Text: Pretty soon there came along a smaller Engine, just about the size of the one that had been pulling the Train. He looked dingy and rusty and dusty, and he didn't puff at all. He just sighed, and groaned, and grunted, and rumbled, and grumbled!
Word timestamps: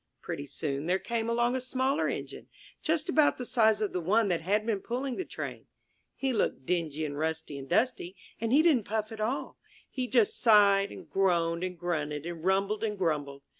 Pretty 0.19 0.47
soon 0.47 0.87
there 0.87 0.97
came 0.97 1.29
along 1.29 1.55
a 1.55 1.61
smaller 1.61 2.07
Engine, 2.07 2.47
just 2.81 3.07
about 3.07 3.37
the 3.37 3.45
size 3.45 3.81
of 3.81 3.93
the 3.93 4.01
one 4.01 4.29
that 4.29 4.41
had 4.41 4.65
been 4.65 4.79
pulling 4.79 5.15
the 5.15 5.23
Train. 5.25 5.67
He 6.15 6.33
looked 6.33 6.65
dingy 6.65 7.05
and 7.05 7.15
rusty 7.19 7.55
and 7.59 7.69
dusty, 7.69 8.15
and 8.39 8.51
he 8.51 8.63
didn't 8.63 8.85
puff 8.85 9.11
at 9.11 9.21
all. 9.21 9.59
He 9.91 10.07
just 10.07 10.39
sighed, 10.39 10.91
and 10.91 11.07
groaned, 11.07 11.63
and 11.63 11.77
grunted, 11.77 12.25
and 12.25 12.43
rumbled, 12.43 12.83
and 12.83 12.97
grumbled! 12.97 13.43